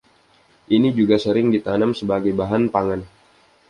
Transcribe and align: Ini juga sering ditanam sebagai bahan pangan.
Ini 0.75 0.89
juga 0.99 1.15
sering 1.25 1.47
ditanam 1.55 1.91
sebagai 1.99 2.31
bahan 2.39 2.63
pangan. 2.73 3.01